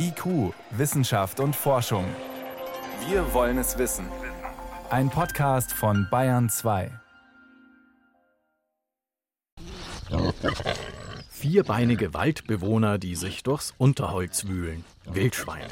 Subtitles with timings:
[0.00, 2.04] IQ, Wissenschaft und Forschung.
[3.08, 4.06] Wir wollen es wissen.
[4.90, 6.92] Ein Podcast von Bayern 2.
[11.30, 14.84] Vierbeinige Waldbewohner, die sich durchs Unterholz wühlen.
[15.04, 15.66] Wildschweine.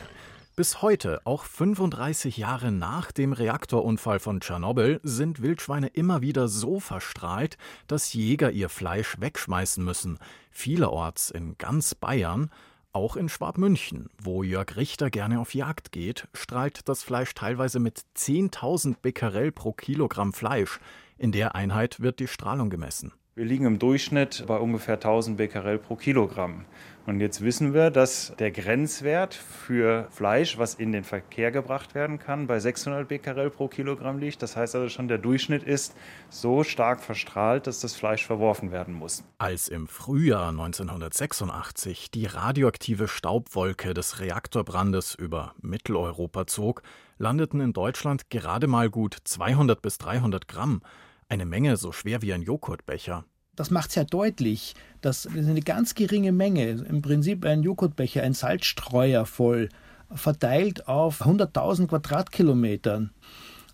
[0.56, 6.80] Bis heute, auch 35 Jahre nach dem Reaktorunfall von Tschernobyl, sind Wildschweine immer wieder so
[6.80, 10.18] verstrahlt, dass Jäger ihr Fleisch wegschmeißen müssen.
[10.50, 12.50] Vielerorts in ganz Bayern,
[12.96, 18.00] auch in Schwabmünchen, wo Jörg Richter gerne auf Jagd geht, strahlt das Fleisch teilweise mit
[18.16, 20.80] 10.000 Becquerel pro Kilogramm Fleisch.
[21.18, 23.12] In der Einheit wird die Strahlung gemessen.
[23.38, 26.64] Wir liegen im Durchschnitt bei ungefähr 1000 Becquerel pro Kilogramm.
[27.04, 32.18] Und jetzt wissen wir, dass der Grenzwert für Fleisch, was in den Verkehr gebracht werden
[32.18, 34.40] kann, bei 600 Becquerel pro Kilogramm liegt.
[34.40, 35.94] Das heißt also schon, der Durchschnitt ist
[36.30, 39.22] so stark verstrahlt, dass das Fleisch verworfen werden muss.
[39.36, 46.82] Als im Frühjahr 1986 die radioaktive Staubwolke des Reaktorbrandes über Mitteleuropa zog,
[47.18, 50.80] landeten in Deutschland gerade mal gut 200 bis 300 Gramm.
[51.28, 53.24] Eine Menge so schwer wie ein Joghurtbecher.
[53.56, 59.26] Das macht sehr deutlich, dass eine ganz geringe Menge, im Prinzip ein Joghurtbecher, ein Salzstreuer
[59.26, 59.70] voll,
[60.14, 63.10] verteilt auf 100.000 Quadratkilometern,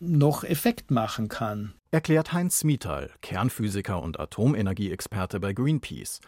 [0.00, 1.74] noch Effekt machen kann.
[1.90, 6.20] Erklärt Heinz Smithal, Kernphysiker und Atomenergieexperte bei Greenpeace.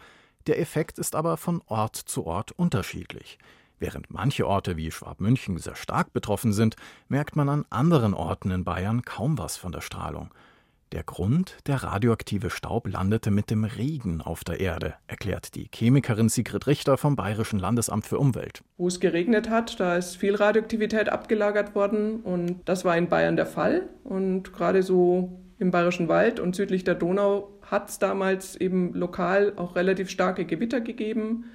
[0.45, 3.39] Der Effekt ist aber von Ort zu Ort unterschiedlich.
[3.79, 6.75] Während manche Orte wie Schwabmünchen sehr stark betroffen sind,
[7.07, 10.31] merkt man an anderen Orten in Bayern kaum was von der Strahlung.
[10.91, 16.29] Der Grund, der radioaktive Staub landete mit dem Regen auf der Erde, erklärt die Chemikerin
[16.29, 18.61] Sigrid Richter vom Bayerischen Landesamt für Umwelt.
[18.77, 23.35] Wo es geregnet hat, da ist viel Radioaktivität abgelagert worden und das war in Bayern
[23.35, 23.89] der Fall.
[24.03, 29.53] Und gerade so im Bayerischen Wald und südlich der Donau hat es damals eben lokal
[29.55, 31.45] auch relativ starke Gewitter gegeben,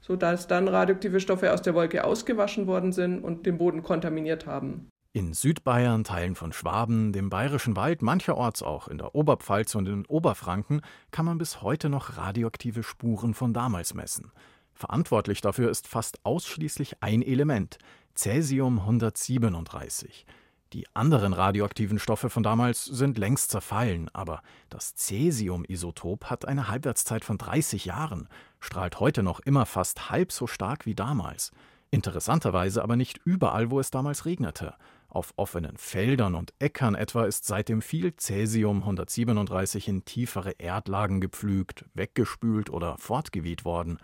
[0.00, 4.88] sodass dann radioaktive Stoffe aus der Wolke ausgewaschen worden sind und den Boden kontaminiert haben.
[5.12, 10.06] In Südbayern, Teilen von Schwaben, dem Bayerischen Wald, mancherorts auch in der Oberpfalz und in
[10.06, 14.30] Oberfranken kann man bis heute noch radioaktive Spuren von damals messen.
[14.72, 17.78] Verantwortlich dafür ist fast ausschließlich ein Element,
[18.14, 20.26] Cäsium 137.
[20.74, 27.24] Die anderen radioaktiven Stoffe von damals sind längst zerfallen, aber das Cäsium-Isotop hat eine Halbwertszeit
[27.24, 28.28] von 30 Jahren,
[28.60, 31.50] strahlt heute noch immer fast halb so stark wie damals.
[31.90, 34.74] Interessanterweise aber nicht überall, wo es damals regnete.
[35.08, 41.84] Auf offenen Feldern und Äckern etwa ist seitdem viel Cäsium 137 in tiefere Erdlagen gepflügt,
[41.94, 43.98] weggespült oder fortgeweht worden.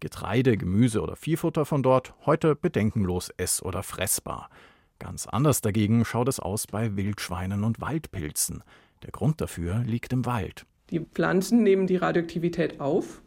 [0.00, 4.50] Getreide, Gemüse oder Viehfutter von dort heute bedenkenlos ess- oder fressbar.
[4.98, 8.64] Ganz anders dagegen schaut es aus bei Wildschweinen und Waldpilzen.
[9.04, 10.66] Der Grund dafür liegt im Wald.
[10.90, 13.22] Die Pflanzen nehmen die Radioaktivität auf.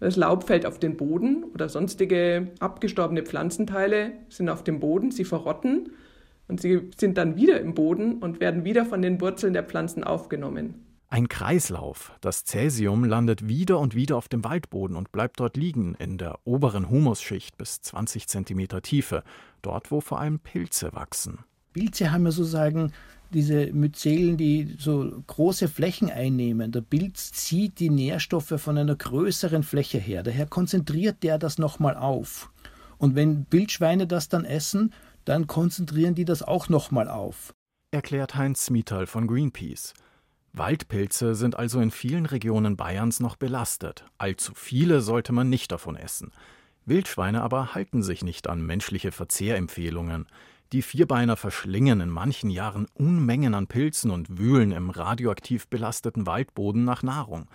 [0.00, 5.24] Das Laub fällt auf den Boden oder sonstige abgestorbene Pflanzenteile sind auf dem Boden, sie
[5.24, 5.90] verrotten
[6.46, 10.04] und sie sind dann wieder im Boden und werden wieder von den Wurzeln der Pflanzen
[10.04, 10.86] aufgenommen.
[11.10, 12.12] Ein Kreislauf.
[12.20, 16.38] Das Cäsium landet wieder und wieder auf dem Waldboden und bleibt dort liegen, in der
[16.44, 19.24] oberen Humusschicht bis 20 cm Tiefe,
[19.62, 21.38] dort wo vor allem Pilze wachsen.
[21.72, 22.92] Pilze haben ja sozusagen
[23.32, 26.72] diese Myzelen, die so große Flächen einnehmen.
[26.72, 30.22] Der Pilz zieht die Nährstoffe von einer größeren Fläche her.
[30.22, 32.50] Daher konzentriert der das nochmal auf.
[32.98, 34.92] Und wenn Wildschweine das dann essen,
[35.24, 37.54] dann konzentrieren die das auch nochmal auf.
[37.90, 39.94] Erklärt Heinz Smithal von Greenpeace.
[40.52, 44.04] Waldpilze sind also in vielen Regionen Bayerns noch belastet.
[44.18, 46.32] Allzu viele sollte man nicht davon essen.
[46.84, 50.26] Wildschweine aber halten sich nicht an menschliche Verzehrempfehlungen.
[50.72, 56.84] Die Vierbeiner verschlingen in manchen Jahren Unmengen an Pilzen und wühlen im radioaktiv belasteten Waldboden
[56.84, 57.48] nach Nahrung.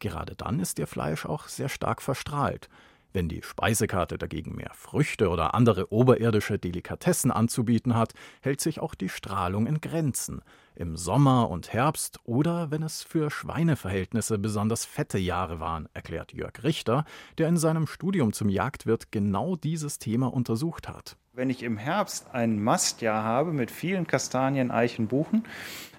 [0.00, 2.68] Gerade dann ist ihr Fleisch auch sehr stark verstrahlt.
[3.12, 8.96] Wenn die Speisekarte dagegen mehr Früchte oder andere oberirdische Delikatessen anzubieten hat, hält sich auch
[8.96, 10.42] die Strahlung in Grenzen.
[10.74, 16.64] Im Sommer und Herbst oder wenn es für Schweineverhältnisse besonders fette Jahre waren, erklärt Jörg
[16.64, 17.04] Richter,
[17.38, 21.16] der in seinem Studium zum Jagdwirt genau dieses Thema untersucht hat.
[21.36, 25.44] Wenn ich im Herbst ein Mastjahr habe mit vielen Kastanien, Eichen, Buchen,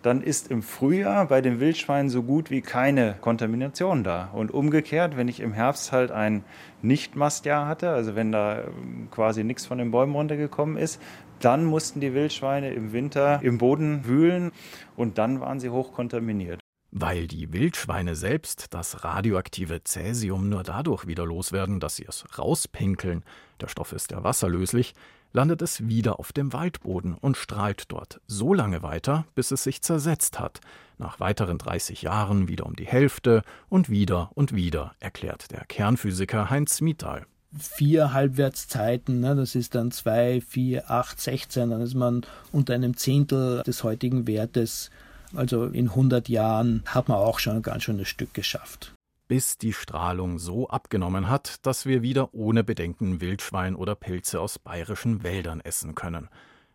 [0.01, 4.31] dann ist im Frühjahr bei den Wildschweinen so gut wie keine Kontamination da.
[4.33, 6.43] Und umgekehrt, wenn ich im Herbst halt ein
[6.81, 10.99] Nicht-Mastjahr hatte, also wenn da ähm, quasi nichts von den Bäumen runtergekommen ist,
[11.39, 14.51] dann mussten die Wildschweine im Winter im Boden wühlen
[14.95, 16.61] und dann waren sie hoch kontaminiert.
[16.89, 23.23] Weil die Wildschweine selbst das radioaktive Cäsium nur dadurch wieder loswerden, dass sie es rauspinkeln,
[23.61, 24.95] der Stoff ist ja wasserlöslich,
[25.33, 29.81] landet es wieder auf dem Waldboden und strahlt dort so lange weiter, bis es sich
[29.81, 30.61] zersetzt hat.
[30.97, 36.49] Nach weiteren 30 Jahren wieder um die Hälfte und wieder und wieder, erklärt der Kernphysiker
[36.49, 37.25] Heinz Smithal.
[37.57, 42.97] vier Halbwertszeiten, ne, das ist dann 2, 4, 8, 16, dann ist man unter einem
[42.97, 44.89] Zehntel des heutigen Wertes.
[45.35, 48.93] Also in 100 Jahren hat man auch schon ein ganz schönes Stück geschafft.
[49.27, 54.57] Bis die Strahlung so abgenommen hat, dass wir wieder ohne Bedenken Wildschwein oder Pilze aus
[54.57, 56.29] bayerischen Wäldern essen können.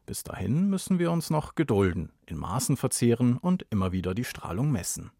[0.05, 4.71] Bis dahin müssen wir uns noch gedulden, in Maßen verzehren und immer wieder die Strahlung
[4.71, 5.13] messen.